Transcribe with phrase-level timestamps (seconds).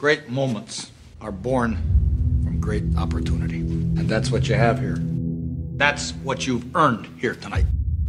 [0.00, 1.76] Great moments are born
[2.42, 3.58] from great opportunity.
[3.58, 4.96] And that's what you have here.
[4.98, 7.66] That's what you've earned here tonight.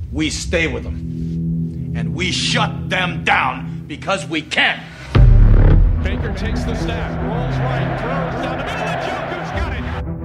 [0.10, 1.92] We stay with them.
[1.94, 4.82] And we shut them down because we can.
[6.02, 9.74] Baker takes the snap, rolls right, throws down the middle, and Jokic got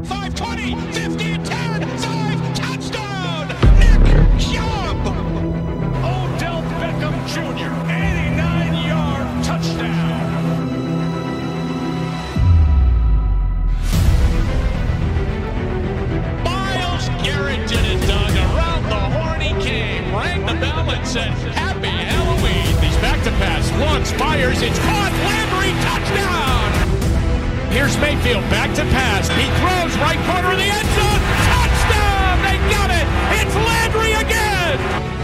[0.04, 0.06] it.
[0.06, 1.05] 520,
[21.15, 22.83] Happy Halloween.
[22.83, 23.70] He's back to pass.
[23.80, 25.12] Once, fires, it's caught.
[25.23, 27.70] Landry, touchdown!
[27.70, 29.28] Here's Mayfield back to pass.
[29.28, 31.23] He throws right corner of the end zone.
[31.47, 32.42] Touchdown!
[32.42, 33.06] They got it!
[33.38, 35.16] It's Landry again!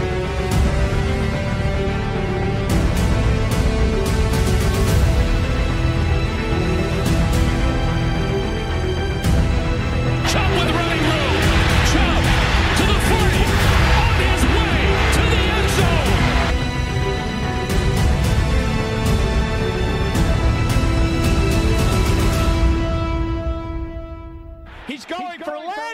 [24.87, 25.75] He's going, for Landry.
[25.75, 25.92] down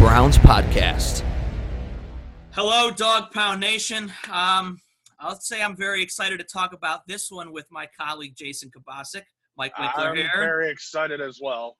[0.00, 1.22] Browns podcast.
[2.52, 4.10] Hello, Dog Pound Nation.
[4.32, 4.78] Um,
[5.18, 9.24] I'll say I'm very excited to talk about this one with my colleague Jason Kabasic.
[9.58, 10.30] Mike Winkler I'm here.
[10.34, 11.76] very excited as well.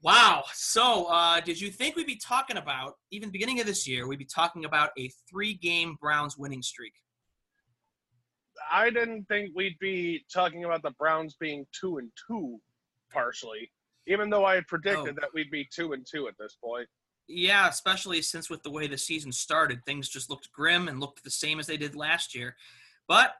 [0.00, 0.44] Wow.
[0.52, 4.20] So, uh, did you think we'd be talking about, even beginning of this year, we'd
[4.20, 6.92] be talking about a three game Browns winning streak?
[8.72, 12.60] I didn't think we'd be talking about the Browns being two and two,
[13.12, 13.72] partially,
[14.06, 15.20] even though I had predicted Oh.
[15.20, 16.88] that we'd be two and two at this point.
[17.28, 21.22] Yeah, especially since with the way the season started, things just looked grim and looked
[21.22, 22.56] the same as they did last year.
[23.06, 23.34] But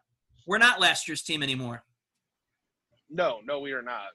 [0.47, 1.85] we're not last year's team anymore.
[3.11, 4.09] No, no, we are not.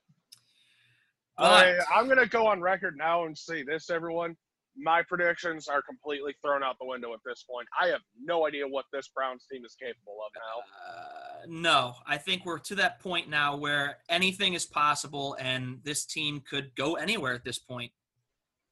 [1.38, 4.36] But I, I'm going to go on record now and say this, everyone.
[4.76, 7.68] My predictions are completely thrown out the window at this point.
[7.80, 10.62] I have no idea what this Browns team is capable of now.
[10.92, 16.06] Uh, no, I think we're to that point now where anything is possible, and this
[16.06, 17.92] team could go anywhere at this point.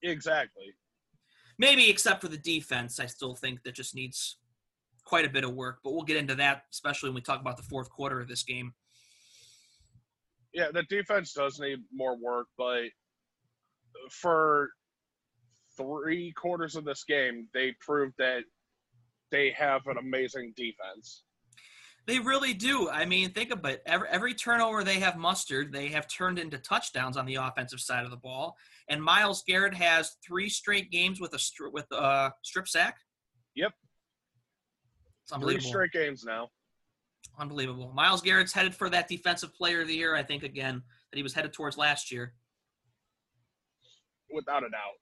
[0.01, 0.73] Exactly.
[1.61, 4.37] Maybe except for the defense, I still think that just needs
[5.05, 5.77] quite a bit of work.
[5.83, 8.41] But we'll get into that, especially when we talk about the fourth quarter of this
[8.41, 8.73] game.
[10.55, 12.85] Yeah, the defense does need more work, but
[14.09, 14.69] for
[15.77, 18.41] three quarters of this game, they proved that
[19.29, 21.21] they have an amazing defense.
[22.07, 22.89] They really do.
[22.89, 23.83] I mean, think about it.
[23.85, 28.03] Every, every turnover they have mustered, they have turned into touchdowns on the offensive side
[28.03, 28.57] of the ball.
[28.91, 32.97] And Myles Garrett has three straight games with a stri- with a strip sack.
[33.55, 33.71] Yep.
[35.23, 36.49] It's Three straight games now.
[37.39, 37.93] Unbelievable.
[37.95, 41.23] Myles Garrett's headed for that defensive player of the year, I think, again, that he
[41.23, 42.33] was headed towards last year.
[44.29, 44.99] Without a doubt.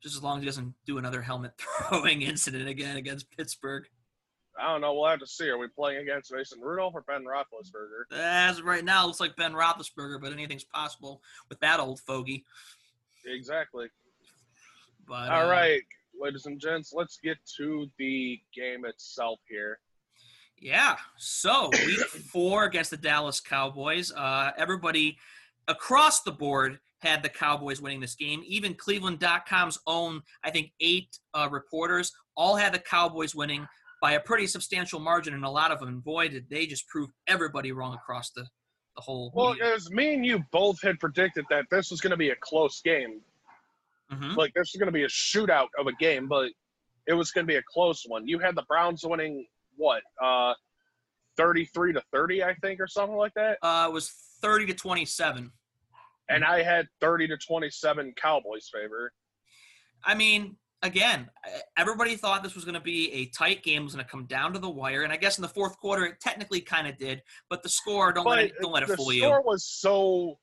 [0.00, 1.54] Just as long as he doesn't do another helmet
[1.90, 3.84] throwing incident again against Pittsburgh.
[4.58, 4.94] I don't know.
[4.94, 5.48] We'll have to see.
[5.48, 8.16] Are we playing against Mason Rudolph or Ben Roethlisberger?
[8.18, 12.00] As of right now, it looks like Ben Roethlisberger, but anything's possible with that old
[12.00, 12.44] fogey.
[13.26, 13.88] Exactly.
[15.06, 15.82] But All uh, right,
[16.18, 19.78] ladies and gents, let's get to the game itself here.
[20.58, 20.96] Yeah.
[21.18, 24.10] So week four against the Dallas Cowboys.
[24.12, 25.18] Uh, everybody
[25.68, 28.42] across the board had the Cowboys winning this game.
[28.46, 33.66] Even Cleveland.com's own, I think, eight uh, reporters all had the Cowboys winning
[34.06, 37.10] by a pretty substantial margin, and a lot of them, boy, did they just prove
[37.26, 38.42] everybody wrong across the,
[38.94, 39.32] the whole.
[39.34, 39.74] Well, media.
[39.74, 42.80] as me and you both had predicted that this was going to be a close
[42.82, 43.20] game.
[44.12, 44.36] Mhm.
[44.36, 46.52] Like this was going to be a shootout of a game, but
[47.08, 48.28] it was going to be a close one.
[48.28, 49.44] You had the Browns winning
[49.74, 50.54] what, uh,
[51.36, 54.10] thirty-three to thirty, I think, or something like that, Uh, it was
[54.40, 55.50] 30 to 27.
[56.28, 59.12] and I had thirty to twenty-seven Cowboys favor.
[60.04, 61.28] I mean, again,
[61.76, 64.24] everybody thought this was going to be a tight game, it was going to come
[64.26, 66.96] down to the wire, and I guess in the fourth quarter it technically kind of
[66.98, 67.22] did.
[67.48, 69.22] But the score, don't let it, don't let it fool you.
[69.22, 70.38] the score was so,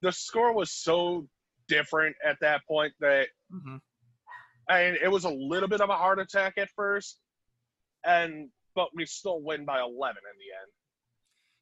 [0.00, 1.26] the score was so
[1.68, 3.80] different at that point that Mhm.
[4.68, 7.20] and it was a little bit of a heart attack at first,
[8.04, 10.72] and but we still win by 11 in the end.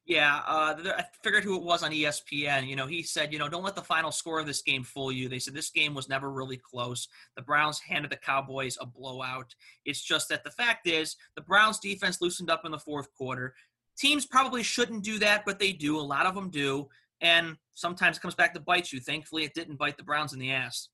[0.05, 2.67] Yeah, uh, I figured who it was on ESPN.
[2.67, 5.13] You know, he said, you know, don't let the final score of this game fool
[5.13, 5.29] you.
[5.29, 7.07] They said this game was never really close.
[7.37, 9.55] The Browns handed the Cowboys a blowout.
[9.85, 13.55] It's just that the fact is, the Browns defense loosened up in the fourth quarter.
[13.97, 15.97] Teams probably shouldn't do that, but they do.
[15.97, 16.89] A lot of them do.
[17.21, 18.99] And sometimes it comes back to bite you.
[18.99, 20.89] Thankfully, it didn't bite the Browns in the ass.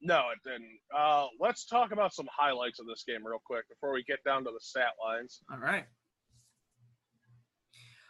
[0.00, 0.78] No, it didn't.
[0.96, 4.44] Uh, let's talk about some highlights of this game real quick before we get down
[4.44, 5.40] to the stat lines.
[5.52, 5.84] All right.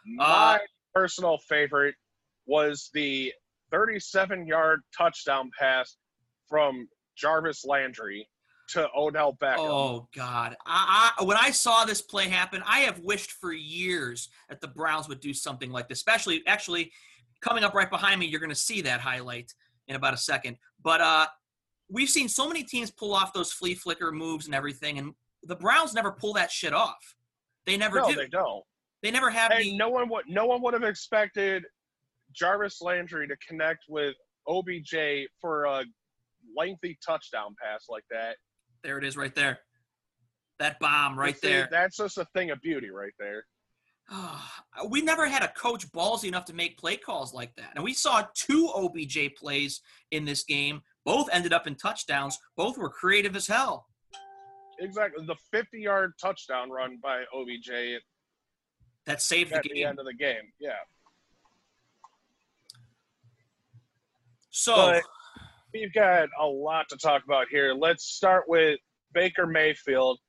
[0.05, 0.59] My Uh,
[0.93, 1.95] personal favorite
[2.45, 3.33] was the
[3.71, 5.97] 37 yard touchdown pass
[6.47, 8.27] from Jarvis Landry
[8.69, 9.57] to Odell Beckham.
[9.59, 10.55] Oh God!
[10.65, 14.67] I, I when I saw this play happen, I have wished for years that the
[14.67, 15.99] Browns would do something like this.
[15.99, 16.91] Especially, actually,
[17.41, 19.53] coming up right behind me, you're going to see that highlight
[19.87, 20.57] in about a second.
[20.81, 21.27] But uh,
[21.89, 25.13] we've seen so many teams pull off those flea flicker moves and everything, and
[25.43, 27.15] the Browns never pull that shit off.
[27.65, 28.15] They never no, do.
[28.15, 28.63] they don't.
[29.03, 29.77] They never have And the.
[29.77, 31.63] no one would no one would have expected
[32.33, 34.15] Jarvis Landry to connect with
[34.47, 35.83] OBJ for a
[36.55, 38.37] lengthy touchdown pass like that.
[38.83, 39.59] There it is, right there.
[40.59, 41.67] That bomb right there.
[41.71, 43.45] That's just a thing of beauty right there.
[44.09, 47.71] Ah, we never had a coach ballsy enough to make play calls like that.
[47.75, 49.81] And we saw two OBJ plays
[50.11, 50.81] in this game.
[51.05, 52.37] Both ended up in touchdowns.
[52.57, 53.87] Both were creative as hell.
[54.79, 55.25] Exactly.
[55.25, 57.69] The 50 yard touchdown run by OBJ
[59.05, 59.87] That saved the at the game.
[59.87, 60.51] end of the game.
[60.59, 60.71] Yeah.
[64.51, 65.03] So, But
[65.73, 67.73] we've got a lot to talk about here.
[67.73, 68.79] Let's start with
[69.13, 70.19] Baker Mayfield.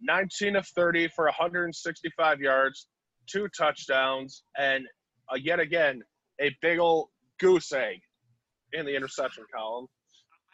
[0.00, 2.86] 19 of 30 for 165 yards,
[3.26, 4.86] two touchdowns, and
[5.32, 6.02] uh, yet again,
[6.40, 7.98] a big ol' goose egg
[8.72, 9.86] in the interception column.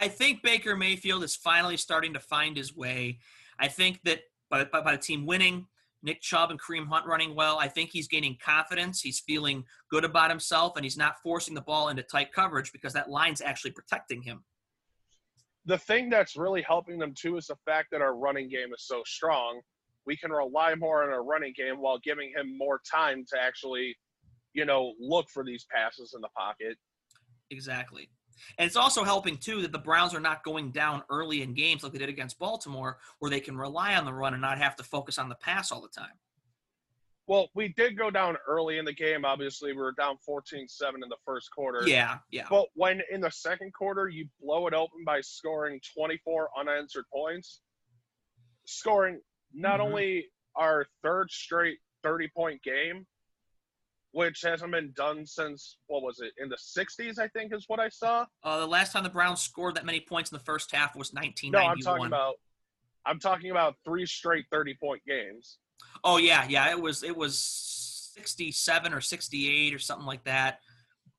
[0.00, 3.18] I think Baker Mayfield is finally starting to find his way.
[3.58, 5.66] I think that by, by, by the team winning,
[6.04, 9.00] Nick Chubb and Kareem Hunt running well, I think he's gaining confidence.
[9.00, 12.92] He's feeling good about himself, and he's not forcing the ball into tight coverage because
[12.92, 14.44] that line's actually protecting him.
[15.64, 18.86] The thing that's really helping them too is the fact that our running game is
[18.86, 19.62] so strong.
[20.06, 23.96] We can rely more on our running game while giving him more time to actually,
[24.52, 26.76] you know, look for these passes in the pocket.
[27.50, 28.10] Exactly.
[28.58, 31.82] And it's also helping too that the Browns are not going down early in games
[31.82, 34.76] like they did against Baltimore, where they can rely on the run and not have
[34.76, 36.18] to focus on the pass all the time.
[37.26, 39.24] Well, we did go down early in the game.
[39.24, 41.88] Obviously, we were down 14-7 in the first quarter.
[41.88, 42.46] Yeah, yeah.
[42.50, 47.62] But when in the second quarter you blow it open by scoring 24 unanswered points,
[48.66, 49.22] scoring
[49.54, 49.84] not Mhm.
[49.84, 53.06] only our third straight 30-point game,
[54.14, 57.18] which hasn't been done since what was it in the 60s?
[57.18, 58.24] I think is what I saw.
[58.44, 61.12] Uh, the last time the Browns scored that many points in the first half was
[61.12, 61.74] 1991 No, 1991.
[61.74, 62.34] I'm talking about.
[63.06, 65.58] I'm talking about three straight 30-point games.
[66.04, 66.70] Oh yeah, yeah.
[66.70, 67.38] It was it was
[68.14, 70.60] 67 or 68 or something like that.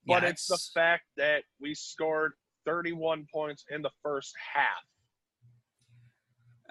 [0.07, 2.31] But Yeah, it's the fact that we scored
[2.65, 4.83] 31 points in the first half.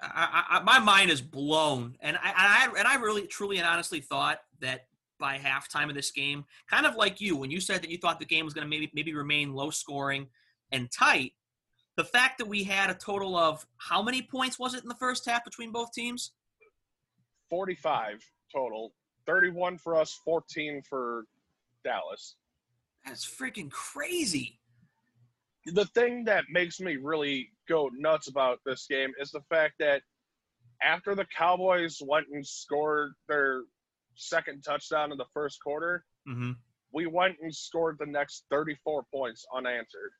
[0.01, 4.01] I, I, my mind is blown, and I, I and I really, truly, and honestly
[4.01, 4.87] thought that
[5.19, 8.19] by halftime of this game, kind of like you, when you said that you thought
[8.19, 10.27] the game was going to maybe maybe remain low scoring
[10.71, 11.33] and tight,
[11.97, 14.95] the fact that we had a total of how many points was it in the
[14.95, 16.31] first half between both teams?
[17.49, 18.19] 45
[18.53, 18.93] total.
[19.25, 21.25] 31 for us, 14 for
[21.83, 22.35] Dallas.
[23.05, 24.59] That's freaking crazy.
[25.65, 30.01] The thing that makes me really go nuts about this game is the fact that
[30.83, 33.63] after the Cowboys went and scored their
[34.15, 36.51] second touchdown in the first quarter, Mm-hmm.
[36.91, 40.11] we went and scored the next 34 points unanswered.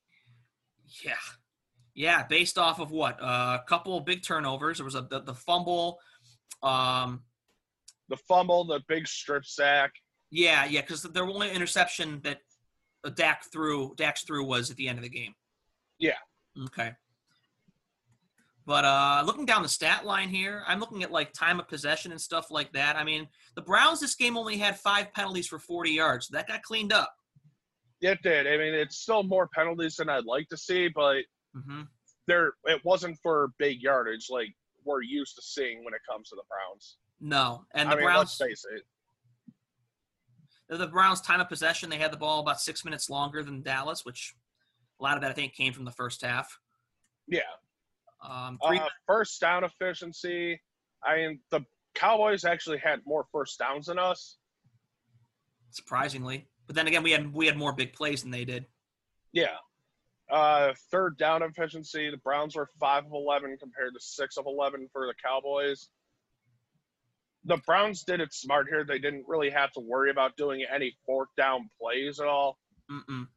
[1.03, 1.13] Yeah,
[1.95, 2.27] yeah.
[2.27, 3.19] Based off of what?
[3.21, 4.77] Uh, a couple big turnovers.
[4.77, 5.99] There was a the, the fumble.
[6.61, 7.23] Um,
[8.09, 9.93] The fumble, the big strip sack.
[10.29, 12.39] Yeah, yeah, because the only interception that
[13.15, 15.33] Dak threw, Dak's threw was at the end of the game.
[15.97, 16.17] Yeah.
[16.65, 16.91] Okay.
[18.65, 22.11] But uh, looking down the stat line here, I'm looking at like time of possession
[22.11, 22.95] and stuff like that.
[22.95, 26.27] I mean, the Browns this game only had five penalties for 40 yards.
[26.29, 27.13] That got cleaned up.
[28.01, 28.47] It did.
[28.47, 31.83] I mean, it's still more penalties than I'd like to see, but hmm
[32.27, 34.53] there it wasn't for big yardage like
[34.83, 36.97] we're used to seeing when it comes to the Browns.
[37.19, 38.83] No, and the I mean, Browns, let's face it.
[40.69, 43.61] the, the Browns' time of possession, they had the ball about six minutes longer than
[43.61, 44.35] Dallas, which
[44.99, 46.59] a lot of that I think came from the first half.
[47.27, 47.41] Yeah.
[48.29, 50.61] Um, three, Uh, first down efficiency.
[51.03, 51.61] I mean, the
[51.93, 54.37] Cowboys actually had more first downs than us.
[55.71, 58.65] surprisingly, but then again, we had we had more big plays than they did.
[59.33, 59.57] Yeah.
[60.31, 64.87] Uh, third down efficiency, the Browns were five of eleven compared to six of eleven
[64.91, 65.89] for the Cowboys.
[67.43, 68.83] The Browns did it smart here.
[68.83, 72.57] They didn't really have to worry about doing any fourth down plays at all.
[72.89, 73.27] Mm-mm.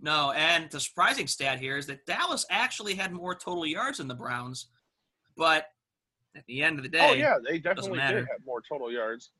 [0.00, 4.08] No, and the surprising stat here is that Dallas actually had more total yards than
[4.08, 4.68] the Browns,
[5.36, 5.66] but
[6.34, 8.90] at the end of the oh, day, oh yeah, they definitely did have more total
[8.90, 9.30] yards.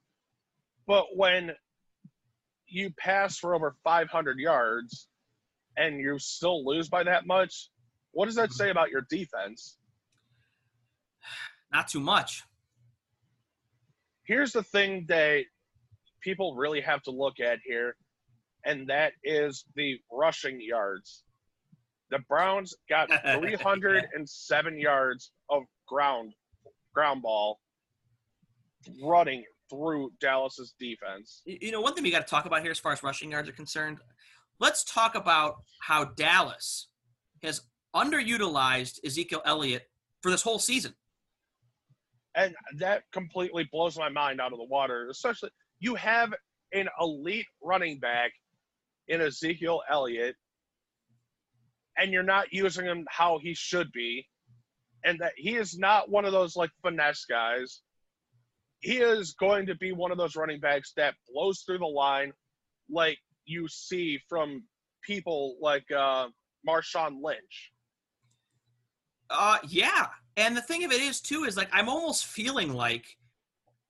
[0.86, 1.52] But when
[2.66, 5.08] you pass for over 500 yards
[5.76, 7.70] and you still lose by that much,
[8.12, 8.54] what does that mm-hmm.
[8.54, 9.78] say about your defense?
[11.72, 12.42] not too much.
[14.24, 15.44] Here's the thing that
[16.20, 17.96] people really have to look at here,
[18.64, 21.24] and that is the rushing yards.
[22.10, 26.32] The Browns got 307 yards of ground
[26.94, 27.60] ground ball
[29.02, 31.42] running through Dallas's defense.
[31.44, 33.48] You know, one thing we got to talk about here as far as rushing yards
[33.48, 33.98] are concerned.
[34.58, 36.88] Let's talk about how Dallas
[37.42, 37.62] has
[37.94, 39.84] underutilized Ezekiel Elliott
[40.22, 40.94] for this whole season.
[42.34, 45.08] and that completely blows my mind out of the water.
[45.10, 46.34] Especially, you have
[46.72, 48.32] an elite running back
[49.10, 50.36] in Ezekiel Elliott,
[51.98, 54.26] and you're not using him how he should be,
[55.04, 57.82] and that he is not one of those like finesse guys.
[58.78, 62.32] He is going to be one of those running backs that blows through the line,
[62.88, 64.62] like you see from
[65.02, 66.28] people like uh,
[66.66, 67.72] Marshawn Lynch.
[69.28, 70.06] Uh, yeah.
[70.36, 73.04] And the thing of it is, too, is like I'm almost feeling like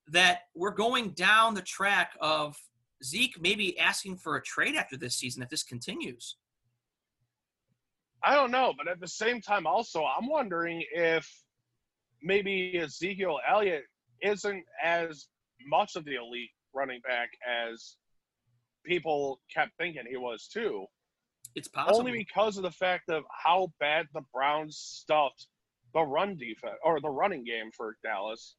[0.08, 2.56] that we're going down the track of
[3.02, 6.36] Zeke maybe asking for a trade after this season if this continues.
[8.22, 11.26] I don't know, but at the same time, also, I'm wondering if
[12.22, 13.84] maybe Ezekiel Elliott
[14.22, 15.28] isn't as
[15.66, 17.96] much of the elite running back as
[18.84, 20.84] people kept thinking he was too.
[21.54, 21.98] It's possible.
[21.98, 25.46] Only because of the fact of how bad the Browns stuffed
[25.94, 28.56] the run defense or the running game for Dallas.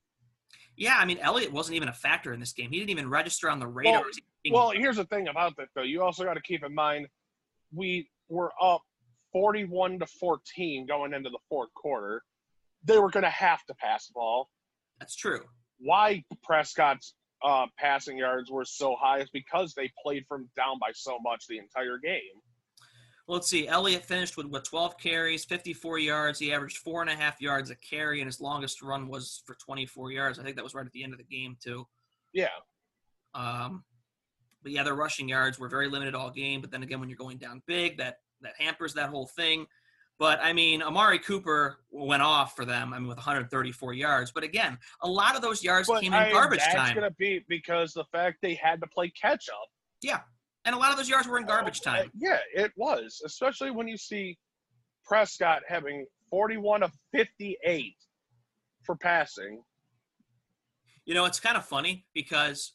[0.75, 2.71] yeah, I mean, Elliott wasn't even a factor in this game.
[2.71, 4.01] He didn't even register on the radar.
[4.01, 4.09] Well,
[4.49, 5.83] Well, here's the thing about that though.
[5.83, 7.07] You also got to keep in mind
[7.73, 8.81] we were up
[9.33, 12.23] 41 to 14 going into the fourth quarter.
[12.83, 14.49] They were going to have to pass the ball.
[14.99, 15.41] that's true.
[15.79, 20.91] why Prescott's uh, passing yards were so high is because they played from down by
[20.93, 22.19] so much the entire game.
[23.27, 23.67] Well, let's see.
[23.67, 26.39] Elliott finished with what 12 carries, 54 yards.
[26.39, 29.55] He averaged four and a half yards a carry, and his longest run was for
[29.55, 30.39] 24 yards.
[30.39, 31.87] I think that was right at the end of the game too.
[32.33, 32.47] Yeah,
[33.33, 33.83] Um,
[34.63, 36.61] but yeah, their rushing yards were very limited all game.
[36.61, 39.65] But then again, when you're going down big, that that hampers that whole thing.
[40.19, 42.93] But I mean, Amari Cooper went off for them.
[42.93, 44.31] I mean, with 134 yards.
[44.31, 46.93] But again, a lot of those yards but came in I- garbage that's time.
[46.95, 49.67] gonna be because the fact they had to play catch up.
[50.01, 50.21] Yeah,
[50.65, 52.11] and a lot of those yards were in garbage Uh, time.
[52.15, 54.37] yeah, it was, especially when you see
[55.05, 57.95] Prescott having 41 of 58
[58.83, 59.63] for passing.
[61.05, 62.73] You know, it's kind of funny because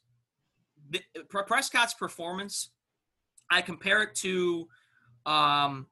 [0.91, 2.71] the, Prescott's performance,
[3.51, 4.69] I compare it to
[5.25, 5.87] um,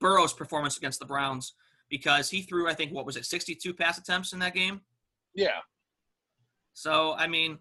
[0.00, 1.54] Burrow's performance against the Browns
[1.88, 4.80] because he threw, I think, what was it, 62 pass attempts in that game?
[5.34, 5.58] Yeah,
[6.72, 7.58] So, I mean,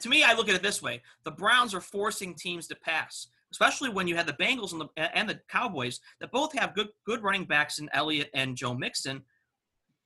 [0.00, 3.28] to me, I look at it this way: the Browns are forcing teams to pass,
[3.50, 6.88] especially when you had the Bengals and the and the Cowboys that both have good
[7.04, 9.22] good running backs in Elliott and Joe Mixon,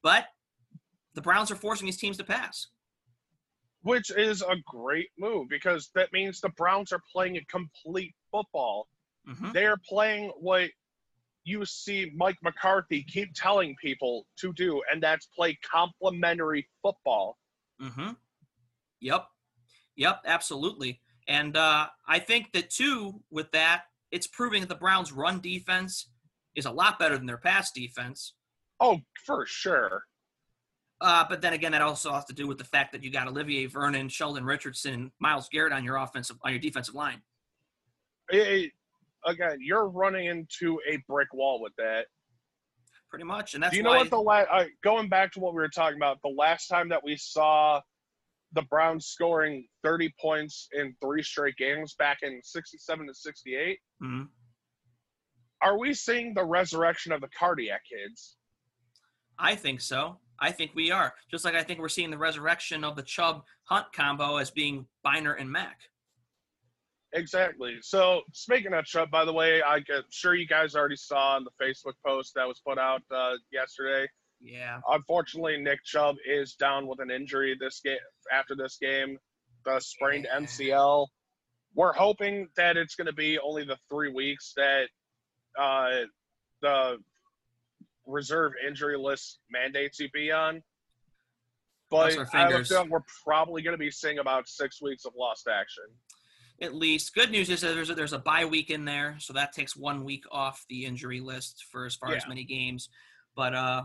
[0.03, 0.27] but
[1.15, 2.69] the Browns are forcing these teams to pass.
[3.87, 8.89] Which is a great move because that means the Browns are playing a complete football.
[9.25, 10.71] hmm They are playing what
[11.45, 17.39] you see Mike McCarthy keep telling people to do, and that's play complementary football.
[17.81, 18.11] Mm-hmm.
[19.01, 19.27] Yep.
[19.95, 21.01] Yep, absolutely.
[21.29, 26.11] And uh, I think that too, with that, it's proving that the Browns' run defense
[26.57, 28.35] is a lot better than their pass defense.
[28.81, 30.03] Oh, for sure.
[31.01, 33.29] Uh, but then again, that also has to do with the fact that you got
[33.29, 37.23] Olivier Vernon, Sheldon Richardson, Myles Garrett on your offensive on your defensive line.
[38.31, 38.73] It-
[39.27, 42.07] again, you're running into a brick wall with that.
[43.11, 44.49] Pretty much, and that's Do you know why what the last?
[44.51, 47.81] Uh, going back to what we were talking about, the last time that we saw
[48.53, 54.29] the Browns scoring 30 points in three straight games back in 67 to 68, Mhm.
[55.61, 58.37] are we seeing the resurrection of the cardiac kids?
[59.39, 60.21] I think so.
[60.41, 61.15] I think we are.
[61.31, 64.87] Just like I think we're seeing the resurrection of the Chubb Hunt combo as being
[65.05, 65.79] Biner and Mac.
[67.13, 67.77] Exactly.
[67.81, 71.51] So speaking of Chubb, by the way, I'm sure you guys already saw in the
[71.65, 74.07] Facebook post that was put out uh, yesterday.
[74.41, 74.81] Yeah.
[74.91, 77.97] Unfortunately, Nick Chubb is down with an injury this game
[78.33, 79.19] after this game,
[79.65, 80.41] the sprained Yeah.
[80.41, 81.07] MCL.
[81.75, 84.89] We're hoping that it's going to be only the three weeks that
[85.59, 86.05] uh,
[86.61, 86.99] the
[88.07, 90.63] reserve injury list mandates you be on.
[91.91, 95.85] But I feeling we're probably going to be seeing about six weeks of lost action.
[96.61, 99.35] At least, good news is that there's a, there's a bye week in there, so
[99.35, 102.89] that takes one week off the injury list for as far as many games.
[103.37, 103.85] But uh,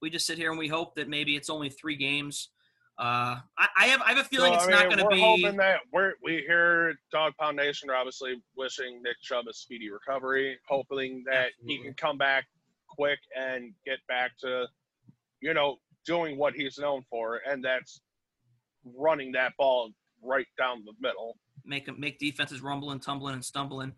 [0.00, 2.50] we just sit here and we hope that maybe it's only three games.
[2.98, 5.10] Uh, I, I have I have a feeling So, it's I not going to we're
[5.10, 5.20] be.
[5.20, 9.90] hoping that we're we here Dog Pound Nation are obviously wishing Nick Chubb a speedy
[9.90, 12.44] recovery, hoping that he can come back
[12.96, 14.66] quick and get back to,
[15.40, 18.00] you know, doing what he's known for, and that's
[18.96, 19.90] running that ball
[20.22, 21.36] right down the middle.
[21.64, 23.92] make make defenses rumbling, tumbling, and stumbling.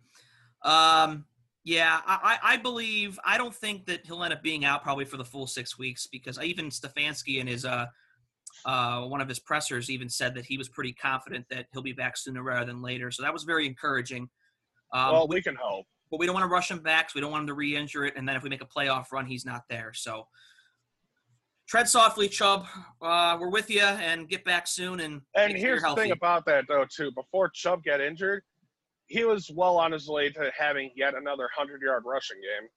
[0.63, 1.27] Um,
[1.65, 5.07] yeah, I, I I believe I don't think that he'll end up being out probably
[5.07, 7.87] for the full six weeks because even Stefanski in his uh
[8.67, 11.93] uh one of his pressers even said that he was pretty confident that he'll be
[11.93, 13.11] back sooner rather than later.
[13.11, 14.29] So that was very encouraging.
[14.93, 15.87] Um, well, we can hope.
[16.15, 18.05] But we don't want to rush him back, so we don't want him to re-injure
[18.05, 18.15] it.
[18.17, 19.93] And then if we make a playoff run, he's not there.
[19.93, 20.29] So
[21.67, 22.67] tread softly, Chubb.
[23.03, 25.01] Uh, we're with you, and get back soon.
[25.01, 27.11] And And here's the thing about that though too.
[27.17, 28.45] Before Chubb got injured,
[29.07, 32.69] he was well on his way to having yet another hundred yard rushing game.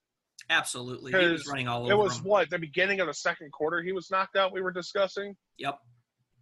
[0.50, 1.92] Absolutely, he was running all over.
[1.92, 2.24] It was him.
[2.24, 4.52] what the beginning of the second quarter he was knocked out.
[4.52, 5.36] We were discussing.
[5.58, 5.78] Yep.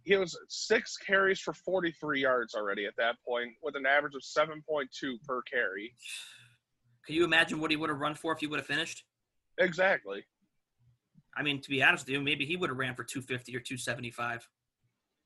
[0.03, 4.21] He was six carries for 43 yards already at that point, with an average of
[4.21, 4.87] 7.2
[5.27, 5.93] per carry.
[7.07, 9.05] Can you imagine what he would have run for if he would have finished?
[9.57, 10.25] Exactly.
[11.35, 13.59] I mean, to be honest with you, maybe he would have ran for 250 or
[13.59, 14.47] 275.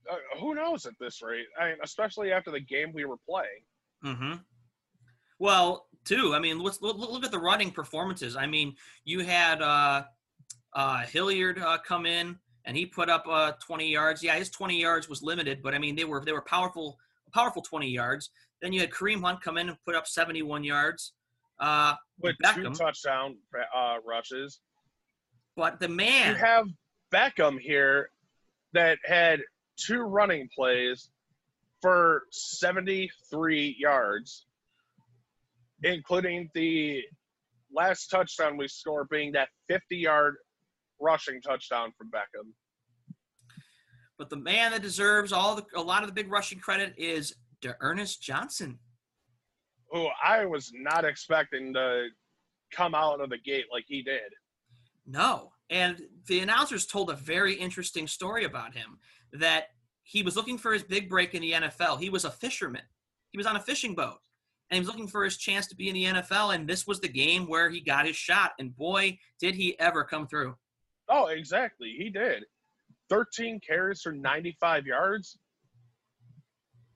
[0.09, 1.47] Uh, who knows at this rate?
[1.59, 3.63] I mean, especially after the game we were playing.
[4.05, 4.33] Mm-hmm.
[5.39, 6.33] Well, too.
[6.35, 8.35] I mean, let's look, look at the running performances.
[8.35, 10.03] I mean, you had uh,
[10.73, 14.21] uh, Hilliard uh, come in and he put up uh, 20 yards.
[14.21, 16.97] Yeah, his 20 yards was limited, but I mean, they were they were powerful,
[17.33, 18.29] powerful 20 yards.
[18.61, 21.13] Then you had Kareem Hunt come in and put up 71 yards.
[21.61, 22.73] Uh, With Beckham.
[22.73, 23.37] two touchdown
[23.75, 24.59] uh, rushes.
[25.55, 26.65] but the man, You have
[27.13, 28.09] Beckham here
[28.73, 29.41] that had
[29.77, 31.09] two running plays
[31.81, 34.45] for 73 yards,
[35.83, 37.01] including the
[37.73, 40.35] last touchdown we scored being that 50 yard
[40.99, 42.51] rushing touchdown from Beckham.
[44.17, 47.35] but the man that deserves all the a lot of the big rushing credit is
[47.79, 48.79] Ernest Johnson.
[49.91, 52.07] Who I was not expecting to
[52.71, 54.33] come out of the gate like he did.
[55.05, 55.51] No.
[55.69, 58.99] And the announcers told a very interesting story about him
[59.33, 59.65] that
[60.03, 61.99] he was looking for his big break in the NFL.
[61.99, 62.83] He was a fisherman,
[63.29, 64.17] he was on a fishing boat,
[64.69, 66.55] and he was looking for his chance to be in the NFL.
[66.55, 68.51] And this was the game where he got his shot.
[68.59, 70.55] And boy, did he ever come through.
[71.09, 71.95] Oh, exactly.
[71.97, 72.43] He did.
[73.09, 75.37] 13 carries for 95 yards.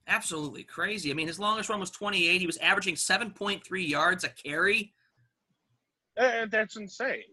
[0.08, 1.10] Absolutely crazy.
[1.10, 2.40] I mean, his longest run was 28.
[2.40, 4.94] He was averaging 7.3 yards a carry.
[6.16, 7.24] And that's insane.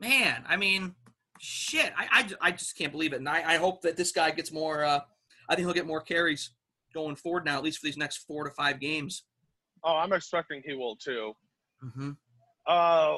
[0.00, 0.94] Man, I mean,
[1.38, 1.92] shit.
[1.96, 3.16] I, I, I just can't believe it.
[3.16, 4.84] And I, I hope that this guy gets more.
[4.84, 5.00] Uh,
[5.48, 6.50] I think he'll get more carries
[6.94, 9.24] going forward now, at least for these next four to five games.
[9.82, 11.34] Oh, I'm expecting he will too.
[11.84, 12.10] Mm-hmm.
[12.66, 13.16] Uh,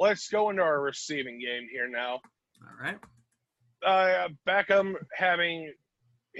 [0.00, 2.20] let's go into our receiving game here now.
[2.62, 2.98] All right.
[3.86, 5.72] Uh, Beckham having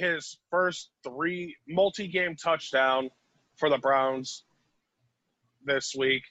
[0.00, 3.10] his first three multi-game touchdown
[3.56, 4.44] for the Browns
[5.64, 6.22] this week.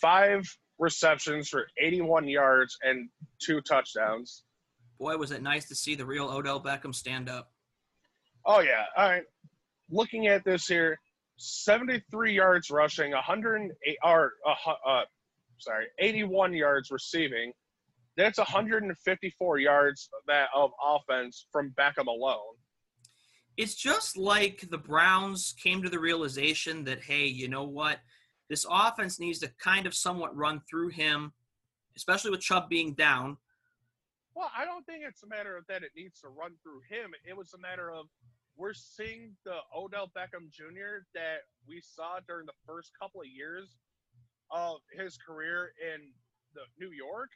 [0.00, 0.44] Five
[0.78, 3.08] receptions for 81 yards and
[3.40, 4.42] two touchdowns.
[4.98, 7.52] Boy, was it nice to see the real Odell Beckham stand up.
[8.44, 8.84] Oh yeah.
[8.96, 9.22] All right.
[9.90, 10.98] Looking at this here,
[11.36, 15.02] 73 yards rushing, 108 or uh, uh,
[15.58, 17.52] sorry, 81 yards receiving.
[18.16, 22.56] That's 154 yards that of offense from Beckham alone.
[23.56, 28.00] It's just like the Browns came to the realization that, hey, you know what?
[28.48, 31.32] This offense needs to kind of somewhat run through him,
[31.96, 33.38] especially with Chubb being down.
[34.34, 37.12] Well, I don't think it's a matter of that it needs to run through him.
[37.28, 38.06] It was a matter of
[38.56, 41.04] we're seeing the Odell Beckham Jr.
[41.14, 43.76] that we saw during the first couple of years
[44.50, 46.12] of his career in
[46.54, 47.30] the New York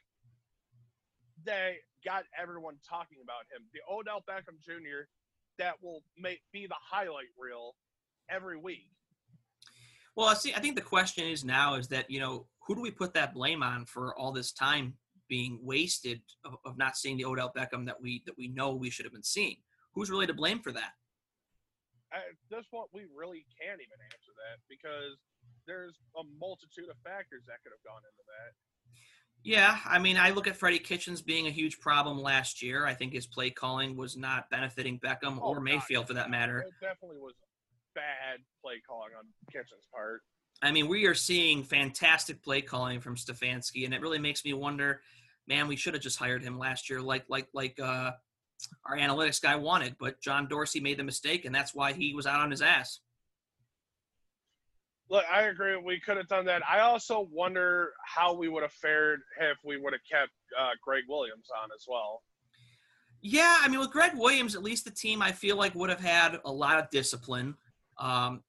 [1.47, 1.73] that
[2.05, 3.65] got everyone talking about him.
[3.73, 5.07] The Odell Beckham Jr.
[5.57, 7.75] that will make be the highlight reel
[8.29, 8.91] every week.
[10.15, 10.53] Well, I see.
[10.53, 13.33] I think the question is now is that you know who do we put that
[13.33, 14.93] blame on for all this time
[15.29, 18.89] being wasted of, of not seeing the Odell Beckham that we that we know we
[18.89, 19.57] should have been seeing?
[19.93, 20.93] Who's really to blame for that?
[22.13, 25.19] At this point, we really can't even answer that because
[25.67, 28.55] there's a multitude of factors that could have gone into that.
[29.47, 32.85] Yeah, I mean, I look at Freddie Kitchens being a huge problem last year.
[32.85, 36.29] I think his play calling was not benefiting Beckham Oh, or God, Mayfield for that
[36.29, 36.65] matter.
[36.67, 37.33] It definitely was
[37.95, 40.23] bad play calling on Kitchens' part.
[40.61, 44.51] I mean, we are seeing fantastic play calling from Stefanski, and it really makes me
[44.51, 44.99] wonder,
[45.47, 48.11] man, we should have just hired him last year, like like like uh,
[48.85, 49.95] our analytics guy wanted.
[49.97, 52.99] But John Dorsey made the mistake, and that's why he was out on his ass.
[55.09, 55.77] Look, I agree.
[55.77, 56.61] We could have done that.
[56.67, 61.03] I also wonder how we would have fared if we would have kept uh, Gregg
[61.07, 62.23] Williams on as well.
[63.21, 66.01] Yeah, I mean, with Gregg Williams, at least the team I feel like would have
[66.01, 67.55] had a lot of discipline.
[67.97, 68.43] Um,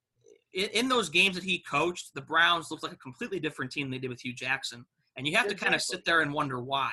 [0.52, 3.86] in, in, those games that he coached, the Browns looked like a completely different team
[3.86, 4.84] than they did with Hue Jackson,
[5.16, 5.58] and you have exactly.
[5.58, 6.90] to kind of sit there and wonder why.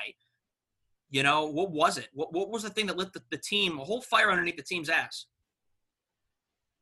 [1.09, 2.09] You know, what was it?
[2.13, 4.63] What, what was the thing that lit the, the team, a whole fire underneath the
[4.63, 5.25] team's ass?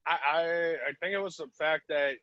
[0.05, 2.15] I, I I think it was the fact that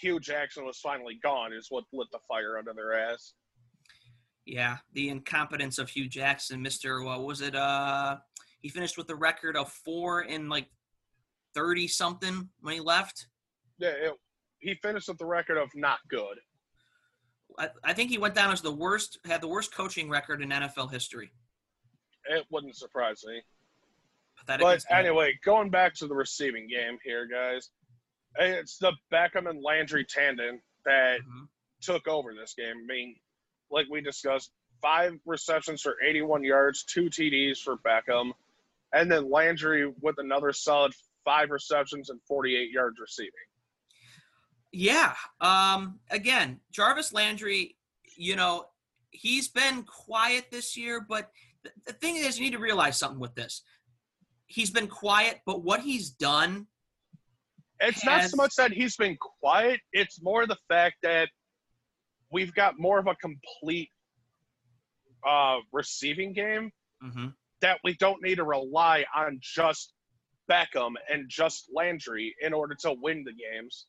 [0.00, 3.34] Hue Jackson was finally gone is what lit the fire under their ass.
[4.46, 7.02] Yeah, the incompetence of Hue Jackson, Mister.
[7.02, 7.54] What was it?
[7.54, 8.16] Uh,
[8.60, 10.66] he finished with a record of four in like
[11.54, 13.26] thirty something when he left.
[13.78, 14.12] Yeah, it,
[14.58, 16.38] he finished with the record of not good.
[17.58, 20.50] I, I think he went down as the worst, had the worst coaching record in
[20.50, 21.30] NFL history.
[22.26, 23.42] It wouldn't surprise me.
[24.38, 27.70] Pathetic but anyway, going back to the receiving game here, guys.
[28.38, 31.44] It's the Beckham and Landry tandem that mm-hmm.
[31.80, 32.74] took over this game.
[32.82, 33.16] I mean,
[33.70, 38.32] like we discussed, five receptions for 81 yards, two TDs for Beckham,
[38.92, 40.92] and then Landry with another solid
[41.24, 43.30] five receptions and 48 yards receiving.
[44.72, 45.14] Yeah.
[45.40, 47.76] Um, again, Jarvis Landry,
[48.16, 48.66] you know,
[49.10, 51.30] he's been quiet this year, but
[51.62, 53.62] the, the thing is, you need to realize something with this.
[54.46, 56.66] He's been quiet, but what he's done
[57.80, 59.80] it's not so much that he's been quiet.
[59.92, 61.28] It's more the fact that
[62.30, 63.90] we've got more of a complete
[65.26, 66.70] uh, receiving game
[67.02, 67.28] mm-hmm.
[67.60, 69.92] that we don't need to rely on just
[70.50, 73.86] Beckham and just Landry in order to win the games.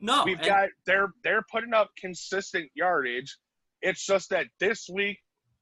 [0.00, 0.46] No, we've and...
[0.46, 3.36] got they're they're putting up consistent yardage.
[3.82, 5.18] It's just that this week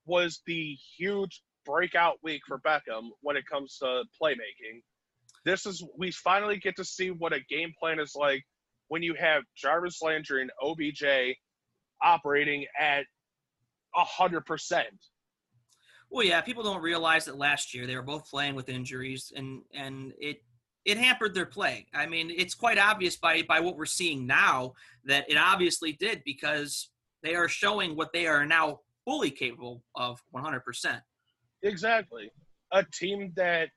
[0.06, 4.82] was the huge breakout week for Beckham when it comes to playmaking
[5.46, 8.44] this is we finally get to see what a game plan is like
[8.88, 11.04] when you have Jarvis Landry and OBJ
[12.02, 13.04] operating at
[13.94, 14.88] a hundred percent.
[16.10, 19.62] Well, yeah, people don't realize that last year they were both playing with injuries, and
[19.72, 20.42] and it
[20.84, 21.86] it hampered their play.
[21.94, 26.22] I mean, it's quite obvious by by what we're seeing now that it obviously did
[26.24, 26.90] because
[27.22, 30.60] they are showing what they are now fully capable of 100%.
[31.62, 32.30] Exactly.
[32.72, 33.68] A team that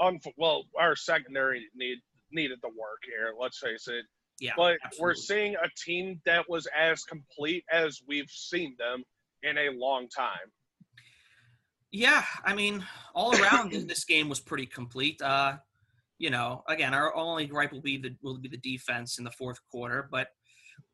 [0.00, 1.98] un- well, our secondary need
[2.32, 3.32] needed the work here.
[3.40, 4.04] Let's face it.
[4.38, 5.02] Yeah, but absolutely.
[5.02, 9.02] we're seeing a team that was as complete as we've seen them
[9.42, 10.52] in a long time.
[11.90, 15.22] Yeah, I mean, all around this game was pretty complete.
[15.22, 15.54] Uh,
[16.18, 19.30] you know, again, our only gripe will be the will be the defense in the
[19.30, 20.28] fourth quarter, but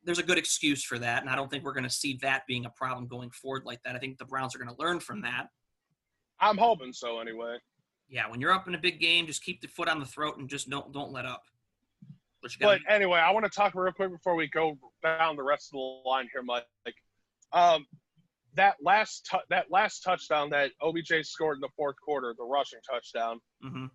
[0.05, 2.43] there's a good excuse for that, and I don't think we're going to see that
[2.47, 3.97] being a problem going forward like that.
[3.97, 5.47] I think the Browns are going to learn from that.
[6.41, 7.59] I'm hoping so, anyway
[8.13, 10.37] yeah, when you're up in a big game, just keep the foot on the throat
[10.37, 11.43] and just don't don't let up.
[12.43, 15.69] But, but anyway, I want to talk real quick before we go down the rest
[15.69, 16.65] of the line here, Mike.
[17.53, 17.87] Um,
[18.55, 22.81] that last tu- that last touchdown that OBJ scored in the fourth quarter, the rushing
[22.89, 23.87] touchdown, mm-hmm.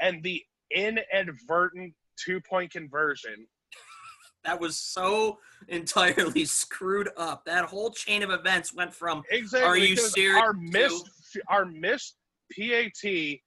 [0.00, 0.42] and the
[0.74, 3.46] inadvertent two point conversion.
[4.44, 7.44] that was so entirely screwed up.
[7.44, 11.66] That whole chain of events went from exactly, "Are you serious?" Our missed to, our
[11.66, 12.16] missed
[12.50, 13.38] PAT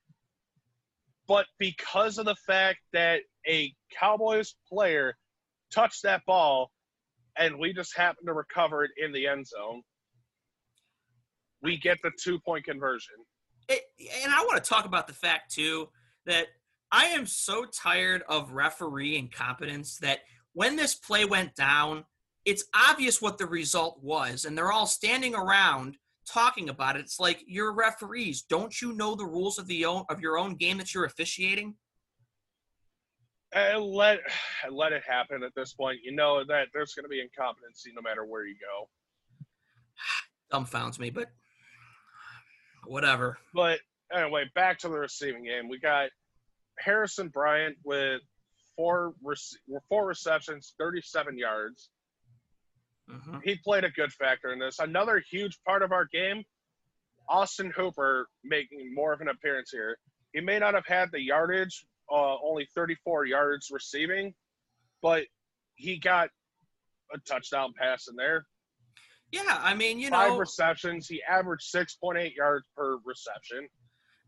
[1.28, 5.16] but because of the fact that a Cowboys player
[5.74, 6.72] touched that ball
[7.38, 9.82] and we just happened to recover it in the end zone,
[11.62, 13.16] we get the two point conversion.
[13.70, 13.82] It,
[14.24, 15.88] and I want to talk about the fact, too,
[16.26, 16.48] that
[16.92, 20.20] I am so tired of referee incompetence that
[20.54, 22.06] when this play went down,
[22.46, 27.02] it's obvious what the result was, and they're all standing around talking about it.
[27.02, 28.44] It's like you're referees.
[28.44, 31.76] Don't you know the rules of the own, of your own game that you're officiating?
[33.54, 34.20] And let
[34.72, 36.00] let it happen at this point.
[36.04, 38.90] You know that there's going to be incompetency no matter where you go.
[40.58, 41.30] Dumbfounds me, but
[42.86, 43.38] whatever.
[43.54, 43.80] But
[44.14, 45.70] anyway, back to the receiving game.
[45.70, 46.10] We got
[46.80, 48.22] Harrison Bryant with
[48.76, 49.14] four
[49.90, 51.90] four receptions, 37 yards.
[53.10, 53.38] Mm-hmm.
[53.44, 54.80] He played a good factor in this.
[54.80, 56.44] Another huge part of our game,
[57.30, 59.98] Austin Hooper making more of an appearance here.
[60.34, 64.34] He may not have had the yardage, uh, only 34 yards receiving,
[65.02, 65.26] but
[65.76, 66.30] he got
[67.14, 68.46] a touchdown pass in there.
[69.32, 71.08] Yeah, I mean, you Five know, receptions.
[71.08, 73.68] He averaged 6.8 yards per reception.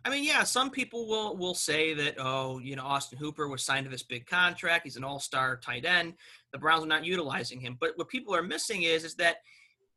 [0.03, 3.63] I mean, yeah, some people will will say that oh, you know, Austin Hooper was
[3.63, 4.83] signed to this big contract.
[4.83, 6.13] He's an all-star tight end.
[6.55, 7.75] The Browns are not utilizing him.
[7.81, 9.35] But what people are missing is is that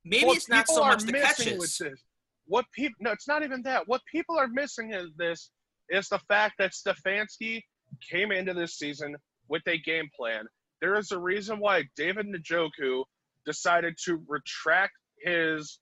[0.04, 1.80] maybe What it's not so much the catches.
[2.46, 2.96] What people?
[2.98, 3.86] No, it's not even that.
[3.86, 5.52] What people are missing is this:
[5.88, 7.62] is the fact that Stefanski
[8.10, 9.14] came into this season
[9.46, 10.46] with a game plan.
[10.80, 13.04] There is a reason why David Njoku
[13.46, 15.78] decided to retract his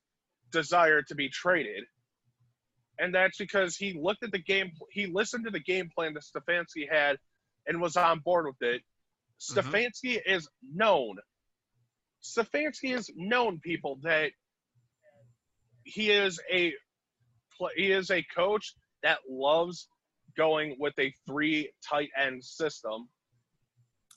[0.52, 1.84] desire to be traded,
[2.98, 4.72] and that's because he looked at the game.
[4.90, 7.16] He listened to the game plan that Stefanski had,
[7.66, 8.82] and was on board with it.
[9.40, 9.62] Mhm.
[9.62, 11.18] Stefanski is known.
[12.22, 14.32] Stefanski is known, people, that
[15.84, 16.72] he is a
[17.74, 19.88] he is a coach that loves
[20.36, 23.08] going with a three tight end system.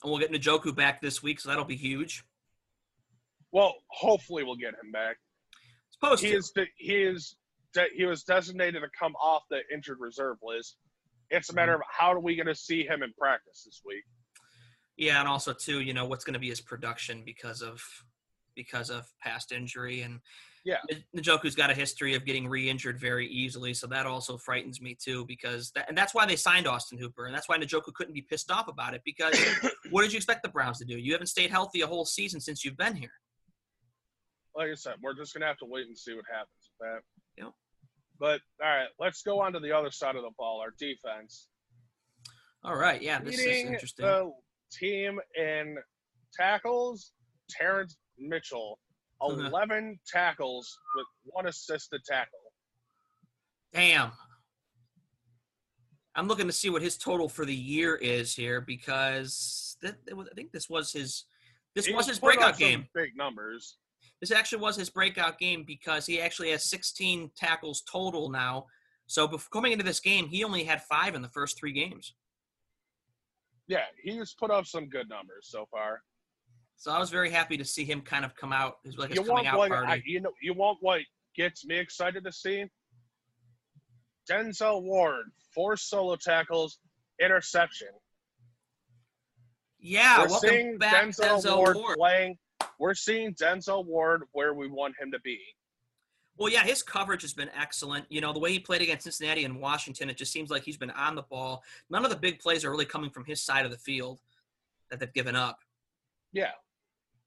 [0.02, 2.24] And we'll get Njoku back this week, so that'll be huge.
[3.50, 5.18] Well, hopefully we'll get him back.
[5.90, 6.36] Supposed He to.
[6.36, 7.36] is de- he is
[7.72, 10.76] de- he was designated to come off the injured reserve list.
[11.30, 14.04] It's a matter of how are we going to see him in practice this week.
[15.00, 17.82] Yeah, and also too, you know, what's going to be his production because of
[18.54, 20.20] because of past injury and
[20.62, 20.76] Yeah.
[21.16, 25.24] Njoku's got a history of getting re-injured very easily, so that also frightens me too
[25.24, 28.20] because that, and that's why they signed Austin Hooper and that's why Njoku couldn't be
[28.20, 29.34] pissed off about it because
[29.90, 30.98] what did you expect the Browns to do?
[30.98, 33.14] You haven't stayed healthy a whole season since you've been here.
[34.54, 36.90] Like I said, we're just going to have to wait and see what happens with
[36.90, 37.42] that.
[37.42, 37.52] Yep.
[38.18, 41.48] But all right, let's go on to the other side of the ball, our defense.
[42.62, 44.04] All right, yeah, this is interesting.
[44.04, 44.30] the
[44.70, 45.76] team in
[46.38, 47.12] tackles,
[47.48, 48.78] Terrence Mitchell,
[49.20, 49.40] Uh-huh.
[49.46, 52.38] 11 tackles with one assisted tackle.
[53.72, 54.12] Damn.
[56.16, 60.14] I'm looking to see what his total for the year is here because that, that
[60.18, 61.24] I think this was his
[61.76, 62.88] this He was his breakout game.
[62.94, 63.76] Big numbers.
[64.20, 68.66] This actually was his breakout game because he actually has 16 tackles total now.
[69.06, 72.14] So before coming into this game, he only had five in the first three games.
[73.70, 76.02] Yeah, he's put up some good numbers so far.
[76.76, 78.78] So I was very happy to see him kind of come out.
[78.84, 79.70] It like his You coming want out what?
[79.70, 79.86] party.
[79.92, 81.02] I, you know, you want what
[81.36, 82.64] gets me excited to see?
[84.28, 86.78] Denzel Ward, four solo tackles,
[87.22, 87.88] interception.
[89.78, 91.96] yeah, We're seeing back, Denzel, Denzel, Ward, Ward.
[91.96, 92.38] playing.
[92.80, 95.38] We're seeing Denzel Ward where we want him to be.
[96.40, 98.06] Well, yeah, his coverage has been excellent.
[98.08, 100.78] You know, the way he played against Cincinnati and Washington, it just seems like he's
[100.78, 101.62] been on the ball.
[101.90, 104.20] None of the big plays are really coming from his side of the field
[104.90, 105.58] that they've given up.
[106.32, 106.52] Yeah.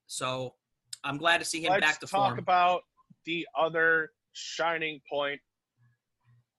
[0.08, 0.56] So
[1.04, 2.39] I'm glad to see him Let's back to talk form.
[2.39, 2.82] about
[3.28, 5.39] the other shining point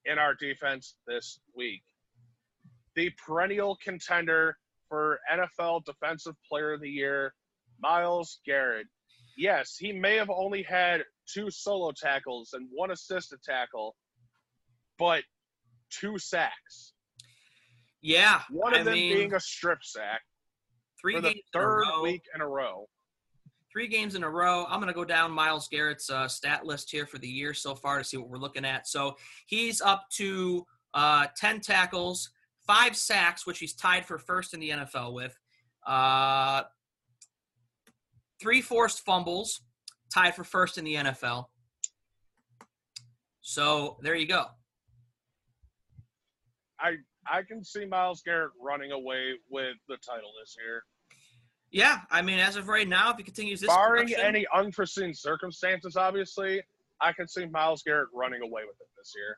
[0.05, 1.83] in our defense this week.
[2.95, 4.57] The perennial contender
[4.89, 7.35] for NFL Defensive Player of the Year,
[7.81, 8.87] Myles Garrett.
[9.37, 13.97] Yes, he may have only had two solo tackles and one assisted tackle,
[14.99, 15.23] but
[15.91, 16.93] two sacks.
[18.03, 20.21] yeah, One of I them mean, being a strip sack
[21.01, 22.03] three for the games in a row.
[22.03, 22.87] week in a row.
[23.73, 24.65] three games in a row.
[24.69, 27.75] I'm going to go down Myles Garrett's uh, stat list here for the year so
[27.75, 28.87] far to see what we're looking at.
[28.87, 29.17] So
[29.47, 32.31] he's up to uh, 10 tackles,
[32.67, 35.37] five sacks, which he's tied for first in the NFL with,
[35.87, 36.63] uh,
[38.41, 39.61] three forced fumbles,
[40.13, 41.47] tied for first in the NFL.
[43.41, 44.47] So there you go.
[46.81, 46.97] I
[47.31, 50.83] I can see Myles Garrett running away with the title this year.
[51.71, 55.97] Yeah, I mean, as of right now, if he continues this, Barring any unforeseen circumstances,
[55.97, 56.63] obviously,
[57.01, 59.37] I can see Myles Garrett running away with it this year.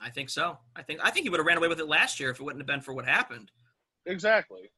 [0.00, 0.58] I think so.
[0.76, 2.42] I think I think he would have ran away with it last year if it
[2.42, 3.50] wouldn't have been for what happened.
[4.06, 4.70] Exactly.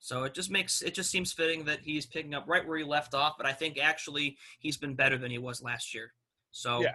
[0.00, 2.84] So it just makes it just seems fitting that he's picking up right where he
[2.84, 3.34] left off.
[3.36, 6.12] But I think actually he's been better than he was last year.
[6.50, 6.94] So Yeah.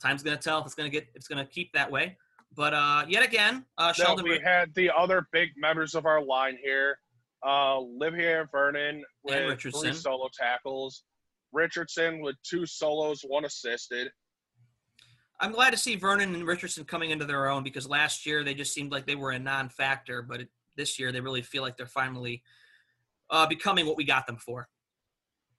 [0.00, 2.16] time's gonna tell if it's gonna get if it's gonna keep that way.
[2.54, 4.24] But uh, yet again, uh, Sheldon.
[4.24, 6.98] we had the other big members of our line here.
[7.44, 11.04] Uh, Olivier Vernon with three solo tackles.
[11.52, 14.10] Richardson with two solos, one assisted.
[15.40, 18.54] I'm glad to see Vernon and Richardson coming into their own because last year they
[18.54, 21.76] just seemed like they were a non-factor, but it, this year they really feel like
[21.76, 22.42] they're finally
[23.30, 24.68] uh, becoming what we got them for.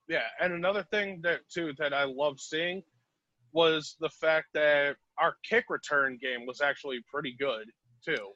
[0.08, 2.82] Yeah, and another thing that too that I love seeing
[3.52, 7.66] was the fact that our kick return game was actually pretty good
[8.04, 8.32] too.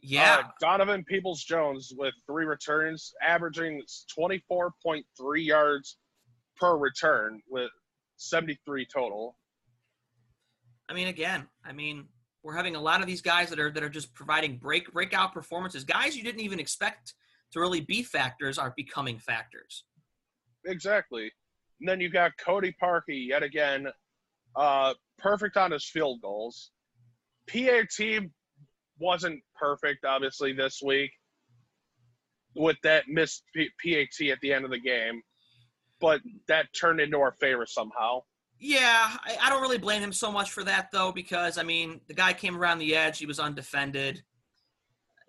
[0.00, 3.82] Yeah, Uh, Donovan Peoples Jones with three returns, averaging
[4.18, 5.02] 24.3
[5.36, 5.98] yards
[6.56, 7.70] per return with
[8.16, 9.36] 73 total.
[10.88, 12.08] I mean, again, I mean,
[12.42, 15.32] we're having a lot of these guys that are that are just providing break breakout
[15.32, 15.84] performances.
[15.84, 17.14] Guys you didn't even expect
[17.52, 19.84] to really be factors are becoming factors.
[20.66, 21.30] Exactly.
[21.80, 23.88] And then you got Cody Parkey yet again,
[24.56, 26.70] uh, perfect on his field goals.
[27.48, 27.98] PAT
[28.98, 31.10] wasn't perfect, obviously, this week
[32.54, 35.22] with that missed PAT at the end of the game,
[36.00, 38.20] but that turned into our favor somehow.
[38.64, 42.00] Yeah, I, I don't really blame him so much for that though, because I mean,
[42.06, 44.22] the guy came around the edge; he was undefended.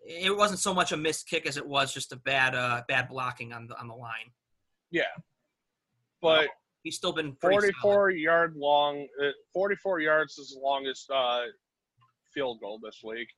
[0.06, 3.10] It wasn't so much a missed kick as it was just a bad, uh, bad
[3.10, 4.32] blocking on the on the line.
[4.92, 5.06] Yeah,
[6.22, 6.48] but
[6.84, 7.74] He's still been pretty solid.
[7.82, 11.44] 44 yard long, uh, 44 yards is the longest uh,
[12.34, 13.30] field goal this week.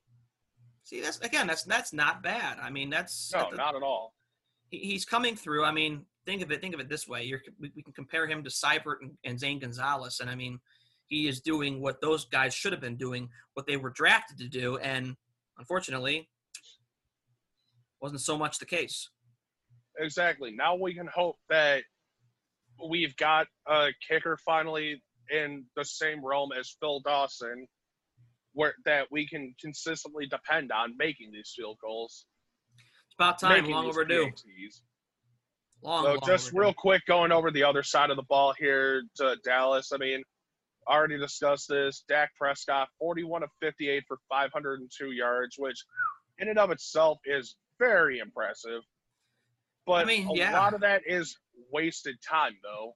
[0.84, 2.58] See, that's again, that's that's not bad.
[2.62, 4.14] I mean, that's No, the- not at all.
[4.68, 5.64] he- he's coming through.
[5.64, 6.62] I mean, think of it.
[6.62, 9.40] Think of it this way: You're, we, we can compare him to Seibert and, and
[9.40, 10.60] Zane Gonzalez, and I mean,
[11.08, 14.48] he is doing what those guys should have been doing, what they were drafted to
[14.48, 15.16] do, and
[15.58, 16.30] unfortunately,
[18.02, 19.10] wasn't so much the case.
[19.98, 20.52] Exactly.
[20.52, 21.84] Now we can hope that
[22.90, 27.68] we've got a kicker finally in the same realm as Phil Dawson,
[28.54, 32.26] where that we can consistently depend on making these field goals.
[33.08, 34.26] It's about time, long overdue.
[34.26, 34.82] PATs.
[35.82, 39.04] Long, So long just real quick, going over the other side of the ball here
[39.18, 39.92] to Dallas.
[39.94, 40.24] I mean,
[40.88, 42.04] already discussed this.
[42.08, 45.84] Dak Prescott, 41 of 58 for 502 yards, which
[46.40, 48.82] in and of itself is very impressive.
[49.86, 50.60] But I mean, a yeah.
[50.60, 51.38] lot of that is
[51.72, 52.96] wasted time, though.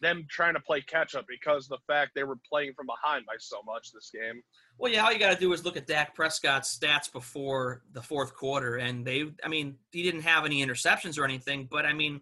[0.00, 3.34] Them trying to play catch up because the fact they were playing from behind by
[3.38, 4.42] so much this game.
[4.78, 8.02] Well, yeah, all you got to do is look at Dak Prescott's stats before the
[8.02, 11.94] fourth quarter, and they, I mean, he didn't have any interceptions or anything, but I
[11.94, 12.20] mean,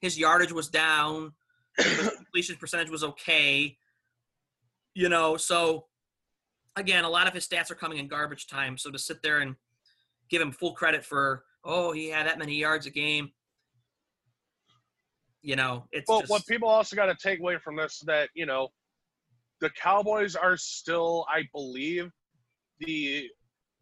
[0.00, 1.32] his yardage was down,
[1.76, 3.76] his completion percentage was okay,
[4.94, 5.36] you know.
[5.36, 5.86] So,
[6.76, 8.78] again, a lot of his stats are coming in garbage time.
[8.78, 9.56] So to sit there and
[10.28, 13.30] give him full credit for, oh, he had that many yards a game,
[15.44, 18.30] you know, it's Well, just, what people also got to take away from this that
[18.34, 18.68] you know,
[19.60, 22.10] the Cowboys are still, I believe,
[22.80, 23.28] the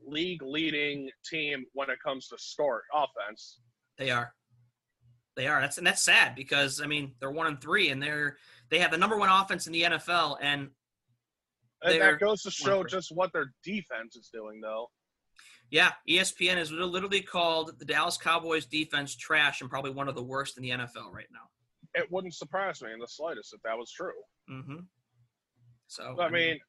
[0.05, 3.61] league leading team when it comes to score offense.
[3.97, 4.35] They are.
[5.37, 5.61] They are.
[5.61, 8.37] That's and that's sad because I mean they're one and three and they're
[8.71, 10.69] they have the number one offense in the NFL and
[11.85, 14.89] And that goes to show just what their defense is doing, though.
[15.73, 20.23] Yeah, ESPN has literally called the Dallas Cowboys defense trash and probably one of the
[20.23, 21.49] worst in the NFL right now.
[21.95, 24.13] It wouldn't surprise me in the slightest if that was true.
[24.51, 24.81] Mm-hmm.
[25.87, 26.61] So I mean,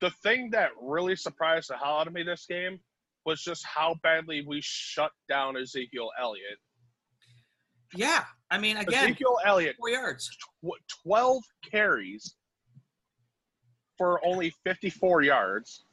[0.00, 2.80] the thing that really surprised the hell out of me this game
[3.24, 6.58] was just how badly we shut down Ezekiel Elliott.
[7.94, 10.28] yeah, I mean again, Ezekiel Elliott, four yards.
[10.64, 12.34] tw- 12 carries
[13.96, 15.84] for only 54 yards.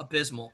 [0.00, 0.50] Abysmal.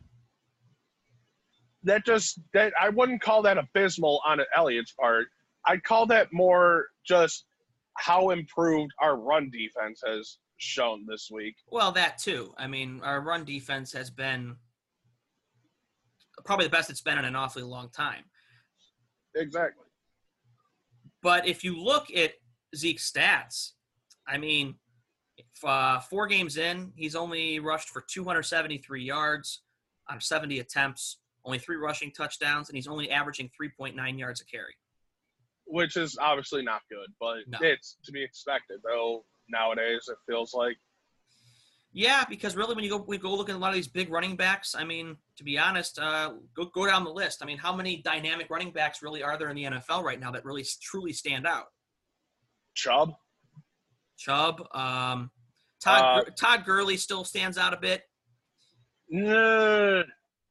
[1.84, 5.28] That just that I wouldn't call that abysmal on Elliott's part.
[5.66, 7.46] I'd call that more just
[7.96, 11.56] how improved our run defense has shown this week.
[11.70, 12.54] Well, that too.
[12.58, 14.56] I mean, our run defense has been
[16.44, 18.24] probably the best it's been in an awfully long time.
[19.34, 19.84] Exactly.
[21.22, 22.32] But if you look at
[22.74, 23.72] Zeke's stats,
[24.26, 24.76] I mean,
[25.36, 29.62] if, uh, four games in, he's only rushed for 273 yards
[30.08, 34.74] on 70 attempts, only three rushing touchdowns, and he's only averaging 3.9 yards a carry.
[35.66, 37.58] Which is obviously not good, but No.
[37.62, 40.76] it's to be expected though nowadays it feels like.
[41.92, 44.10] Yeah, because really, when you go we go look at a lot of these big
[44.10, 47.42] running backs, I mean, to be honest, uh, go go down the list.
[47.42, 50.30] I mean, how many dynamic running backs really are there in the NFL right now
[50.32, 51.66] that really truly stand out?
[52.74, 53.14] Chubb.
[54.16, 55.30] Chubb, um,
[55.82, 58.04] Todd Uh, Todd Gurley still stands out a bit,
[59.08, 60.04] No,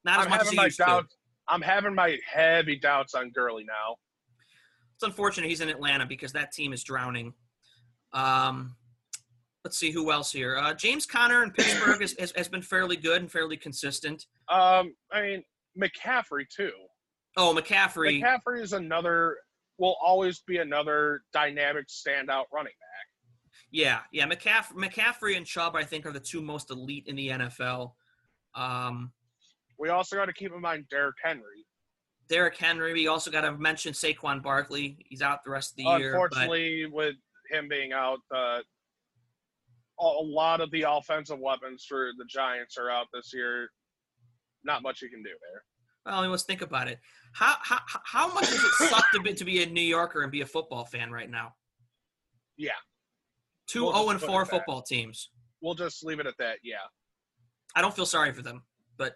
[0.09, 0.85] not as I'm much as having he my used to.
[0.85, 1.15] doubts.
[1.47, 3.95] I'm having my heavy doubts on Gurley now.
[4.95, 7.33] It's unfortunate he's in Atlanta because that team is drowning.
[8.13, 8.75] Um,
[9.63, 10.57] let's see who else here.
[10.57, 14.25] Uh, James Conner in Pittsburgh has, has, has been fairly good and fairly consistent.
[14.49, 15.43] Um, I mean
[15.79, 16.71] McCaffrey too.
[17.37, 18.21] Oh, McCaffrey.
[18.21, 19.37] McCaffrey is another.
[19.77, 22.99] Will always be another dynamic standout running back.
[23.71, 24.27] Yeah, yeah.
[24.27, 27.93] McCaffrey, McCaffrey and Chubb, I think, are the two most elite in the NFL.
[28.55, 29.13] Um,
[29.79, 31.65] We also got to keep in mind Derrick Henry.
[32.29, 32.93] Derrick Henry.
[32.93, 34.97] We also got to mention Saquon Barkley.
[35.09, 36.13] He's out the rest of the year.
[36.13, 37.15] but- Unfortunately, with
[37.49, 38.59] him being out, uh,
[39.99, 43.69] a lot of the offensive weapons for the Giants are out this year.
[44.63, 45.63] Not much you can do there.
[46.05, 46.99] Well, I mean, let's think about it.
[47.33, 50.31] How how how much does it suck to be to be a New Yorker and
[50.31, 51.53] be a football fan right now?
[52.57, 52.71] Yeah.
[53.67, 54.55] Two We'll zero and four at that.
[54.57, 55.29] football teams.
[55.61, 56.57] We'll just leave it at that.
[56.63, 56.77] Yeah.
[57.75, 58.63] I don't feel sorry for them,
[58.97, 59.15] but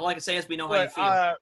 [0.00, 1.04] all I can say is we know how you But feel.
[1.04, 1.32] uh,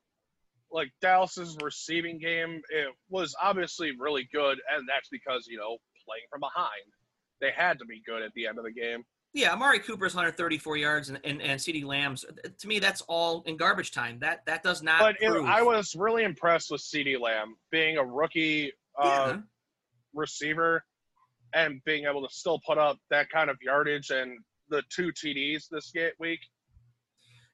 [0.70, 6.24] like Dallas's receiving game, it was obviously really good, and that's because you know playing
[6.30, 6.68] from behind,
[7.40, 9.04] they had to be good at the end of the game.
[9.34, 12.24] Yeah, Amari Cooper's 134 yards and, and, and CeeDee Lamb's.
[12.60, 14.18] To me, that's all in garbage time.
[14.20, 15.00] That that does not.
[15.00, 15.30] But it.
[15.30, 19.36] I was really impressed with CeeDee Lamb being a rookie uh, Yeah.
[20.14, 20.82] receiver
[21.54, 24.38] and being able to still put up that kind of yardage and
[24.70, 26.40] the two TDs this week.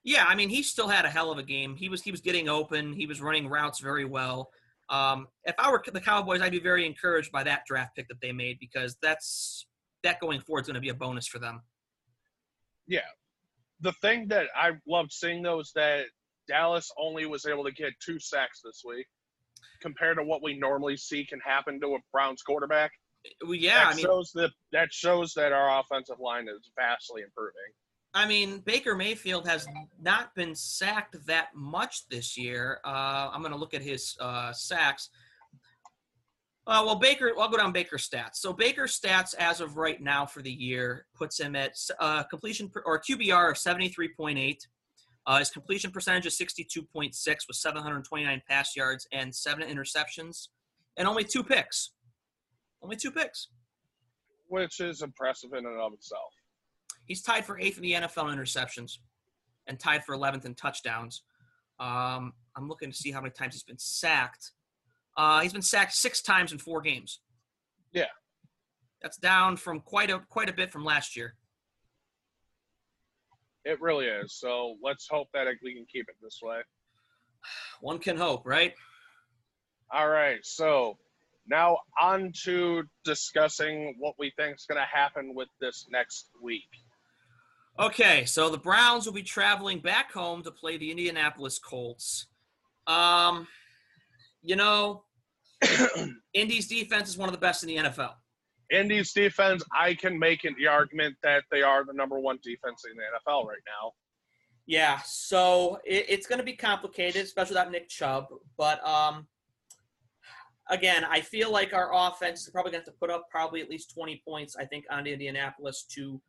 [0.05, 1.75] Yeah, I mean, he still had a hell of a game.
[1.75, 2.93] He was he was getting open.
[2.93, 4.51] He was running routes very well.
[4.89, 8.21] Um, if I were the Cowboys, I'd be very encouraged by that draft pick that
[8.21, 9.65] they made because that's
[10.03, 11.63] that going forward is going to be a bonus for them.
[12.87, 12.99] Yeah.
[13.81, 16.05] The thing that I loved seeing though is that
[16.47, 19.07] Dallas only was able to get two sacks this week
[19.81, 22.91] compared to what we normally see can happen to a Browns quarterback.
[23.43, 27.23] Well, yeah, that I mean, shows that that shows that our offensive line is vastly
[27.23, 27.73] improving.
[28.15, 29.67] I mean, Baker Mayfield has
[30.01, 32.79] not been sacked that much this year.
[32.85, 35.09] Uh, I'm going to look at his uh, sacks.
[36.65, 38.35] Uh, well, Baker, I'll go down Baker stats.
[38.35, 42.69] So Baker stats as of right now for the year puts him at uh, completion
[42.69, 44.57] per, or QBR of 73.8.
[45.27, 47.11] Uh, his completion percentage is 62.6
[47.47, 50.47] with 729 pass yards and seven interceptions
[50.95, 51.91] and only two picks.
[52.81, 53.49] Only two picks.
[54.47, 56.31] which is impressive in and of itself.
[57.05, 58.97] He's tied for eighth in the NFL in interceptions
[59.67, 61.23] and tied for 11th in touchdowns.
[61.79, 64.51] Um, I'm looking to see how many times he's been sacked.
[65.17, 67.19] Uh, he's been sacked six times in four games.
[67.93, 68.05] Yeah.
[69.01, 71.35] That's down from quite a quite a bit from last year.
[73.63, 74.33] It really is.
[74.33, 76.59] So let's hope that we can keep it this way.
[77.81, 78.73] One can hope, right?
[79.91, 80.39] All right.
[80.43, 80.97] So
[81.47, 86.69] now on to discussing what we think is going to happen with this next week.
[87.77, 92.27] Okay, so the Browns will be traveling back home to play the Indianapolis Colts.
[92.87, 93.47] Um,
[94.41, 95.03] you know,
[96.33, 98.13] Indy's defense is one of the best in the NFL.
[98.71, 102.95] Indy's defense, I can make the argument that they are the number one defense in
[102.95, 103.91] the NFL right now.
[104.65, 108.27] Yeah, so it, it's going to be complicated, especially without Nick Chubb.
[108.57, 109.27] But um,
[110.69, 113.61] again, I feel like our offense is probably going to have to put up probably
[113.61, 116.21] at least 20 points, I think, on Indianapolis to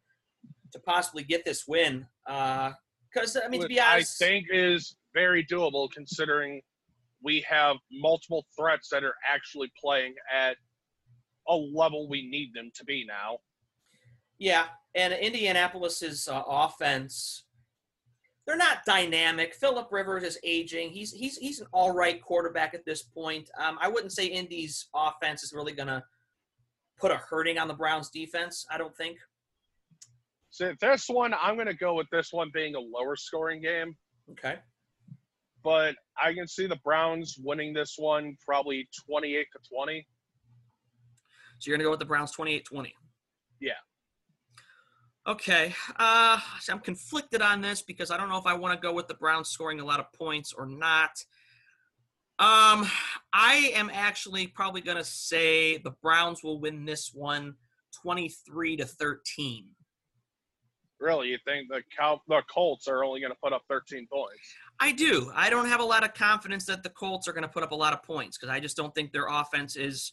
[0.72, 2.06] to possibly get this win.
[2.26, 6.60] Because I mean, to be honest, I think is very doable considering
[7.22, 10.56] we have multiple threats that are actually playing at
[11.48, 13.38] a level we need them to be now.
[14.38, 17.44] Yeah, and Indianapolis's uh, offense,
[18.46, 19.54] they're not dynamic.
[19.54, 20.90] Philip Rivers is aging.
[20.90, 23.48] He's he's he's an all right quarterback at this point.
[23.58, 26.02] Um, I wouldn't say Indy's offense is really going to
[26.98, 28.66] put a hurting on the Browns defense.
[28.70, 29.18] I don't think.
[30.56, 33.94] So this one, I'm going to go with this one being a lower scoring game,
[34.30, 34.56] Okay.
[35.62, 40.06] but I can see the Browns winning this one probably 28 to 20.
[41.58, 42.90] So you're going to go with the Browns 28-20.
[43.60, 43.72] Yeah.
[45.26, 45.74] Okay.
[45.96, 48.94] Uh, so I'm conflicted on this because I don't know if I want to go
[48.94, 51.10] with the Browns scoring a lot of points or not.
[52.38, 52.88] Um,
[53.30, 57.56] I am actually probably going to say the Browns will win this one
[58.02, 59.75] 23 to 13.
[60.98, 64.40] Really, you think the Cow- the Colts are only going to put up 13 points?
[64.80, 65.30] I do.
[65.34, 67.72] I don't have a lot of confidence that the Colts are going to put up
[67.72, 70.12] a lot of points because I just don't think their offense is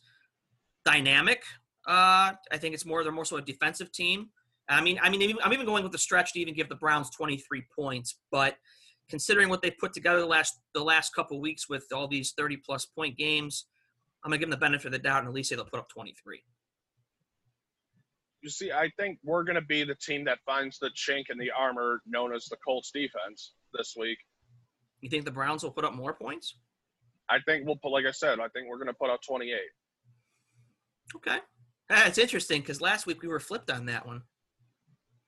[0.86, 1.44] dynamic.
[1.88, 4.30] Uh, I think it's more they're more so a defensive team.
[4.70, 7.10] I mean, I mean, I'm even going with the stretch to even give the Browns
[7.12, 8.56] 23 points, but
[9.10, 12.58] considering what they put together the last the last couple weeks with all these 30
[12.58, 13.66] plus point games,
[14.24, 15.80] I'm gonna give them the benefit of the doubt and at least say they'll put
[15.80, 16.42] up 23.
[18.44, 21.38] You see, I think we're going to be the team that finds the chink in
[21.38, 24.18] the armor known as the Colts defense this week.
[25.00, 26.58] You think the Browns will put up more points?
[27.30, 29.56] I think we'll put, like I said, I think we're going to put up 28.
[31.16, 31.40] Okay,
[31.90, 34.22] Ah, it's interesting because last week we were flipped on that one.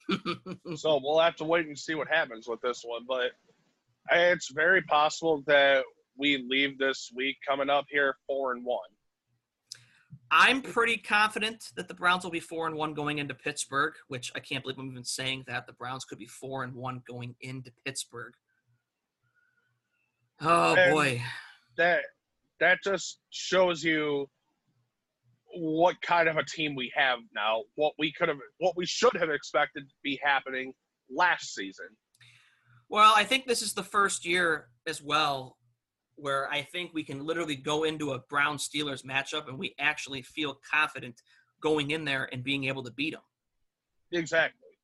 [0.76, 3.01] so we'll have to wait and see what happens with this one.
[3.07, 3.32] But
[4.11, 5.84] it's very possible that
[6.18, 8.89] we leave this week coming up here four and one.
[10.32, 14.32] I'm pretty confident that the Browns will be four and one going into Pittsburgh, which
[14.36, 17.36] I can't believe I'm even saying that the Browns could be four and one going
[17.41, 18.34] into Pittsburgh.
[20.41, 21.22] Oh And- boy,
[21.78, 22.03] That
[22.59, 24.30] that just shows you
[25.57, 27.63] what kind of a team we have now.
[27.76, 30.74] What we could have, what we should have expected to be happening
[31.09, 31.88] last season.
[32.89, 35.57] Well, I think this is the first year as well
[36.16, 40.22] where I think we can literally go into a Brown Steelers matchup and we actually
[40.22, 41.22] feel confident
[41.61, 43.22] going in there and being able to beat them.
[44.11, 44.78] Exactly.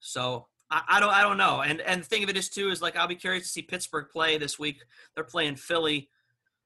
[0.00, 1.60] So I, I don't I don't know.
[1.60, 3.62] And and the thing of it is too is like I'll be curious to see
[3.62, 4.78] Pittsburgh play this week.
[5.14, 6.08] They're playing Philly.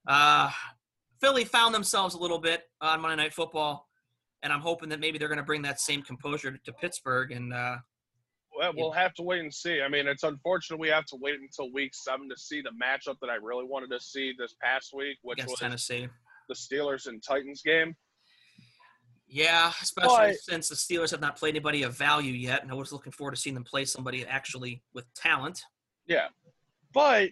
[0.06, 0.50] Uh,
[1.20, 3.88] Philly found themselves a little bit on Monday Night Football.
[4.42, 7.32] and I'm hoping that maybe they're going to bring that same composure to Pittsburgh.
[7.32, 7.76] And uh,
[8.58, 9.80] Well, we'll have to wait and see.
[9.82, 13.14] I mean, it's unfortunate we have to wait until week seven to see the matchup
[13.20, 16.08] that I really wanted to see this past week, which was Tennessee.
[16.48, 17.94] the Steelers and Titans game.
[19.28, 22.74] Yeah, especially But- since the Steelers have not played anybody of value yet, and I
[22.74, 25.62] was looking forward to seeing them play somebody actually with talent.
[26.06, 26.28] Yeah,
[26.92, 27.30] but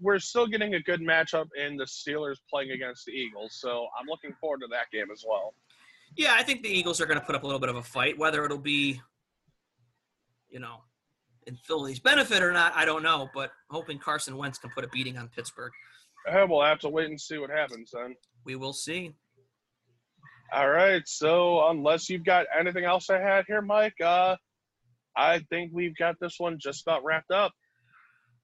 [0.00, 4.06] we're still getting a good matchup in the Steelers playing against the Eagles, so I'm
[4.06, 5.54] looking forward to that game as well.
[6.16, 7.82] Yeah, I think the Eagles are going to put up a little bit of a
[7.82, 8.16] fight.
[8.16, 9.02] Whether it'll be,
[10.54, 10.76] you know,
[11.46, 13.28] in Philly's benefit or not, I don't know.
[13.34, 15.72] But hoping Carson Wentz can put a beating on Pittsburgh.
[16.26, 18.14] Uh, we'll have to wait and see what happens then.
[18.46, 19.12] We will see.
[20.52, 24.36] All right, so unless you've got anything else I had here, Mike, uh,
[25.16, 27.52] I think we've got this one just about wrapped up.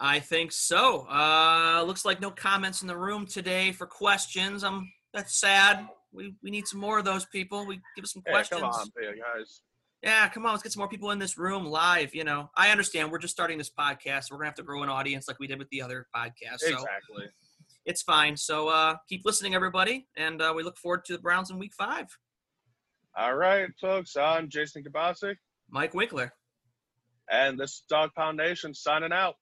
[0.01, 1.07] I think so.
[1.09, 4.65] Uh, looks like no comments in the room today for questions.
[4.65, 5.87] I'm that's sad.
[6.13, 7.67] We we need some more of those people.
[7.67, 8.61] We give us some Hey, questions.
[8.61, 9.61] come on, guys.
[10.03, 12.15] Yeah, come on, let's get some more people in this room live.
[12.15, 14.31] You know, I understand we're just starting this podcast.
[14.31, 16.59] We're gonna have to grow an audience like we did with the other podcast.
[16.61, 17.27] So Exactly.
[17.85, 18.37] it's fine.
[18.37, 21.75] So uh, keep listening, everybody, and uh, we look forward to the Browns in Week
[21.77, 22.07] Five.
[23.15, 24.17] All right, folks.
[24.17, 25.37] I'm Jason Kabasi,
[25.69, 26.33] Mike Winkler.
[27.31, 29.35] and this is Dog Pound Nation signing out.